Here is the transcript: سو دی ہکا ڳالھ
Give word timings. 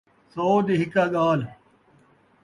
سو 0.33 0.47
دی 0.65 0.75
ہکا 0.81 1.03
ڳالھ 1.13 1.43